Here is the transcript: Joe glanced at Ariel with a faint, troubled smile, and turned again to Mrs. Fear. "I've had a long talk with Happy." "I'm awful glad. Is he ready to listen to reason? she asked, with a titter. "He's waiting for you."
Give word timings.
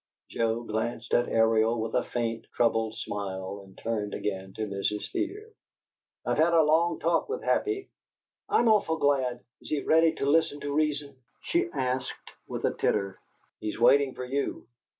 Joe 0.31 0.63
glanced 0.63 1.13
at 1.13 1.29
Ariel 1.29 1.79
with 1.79 1.93
a 1.93 2.03
faint, 2.03 2.47
troubled 2.55 2.97
smile, 2.97 3.61
and 3.63 3.77
turned 3.77 4.15
again 4.15 4.51
to 4.55 4.65
Mrs. 4.65 5.07
Fear. 5.11 5.51
"I've 6.25 6.39
had 6.39 6.55
a 6.55 6.63
long 6.63 6.97
talk 6.99 7.29
with 7.29 7.43
Happy." 7.43 7.91
"I'm 8.49 8.67
awful 8.67 8.97
glad. 8.97 9.41
Is 9.61 9.69
he 9.69 9.83
ready 9.83 10.13
to 10.13 10.25
listen 10.25 10.59
to 10.61 10.73
reason? 10.73 11.17
she 11.43 11.69
asked, 11.71 12.31
with 12.47 12.65
a 12.65 12.73
titter. 12.73 13.19
"He's 13.59 13.79
waiting 13.79 14.15
for 14.15 14.25
you." 14.25 14.65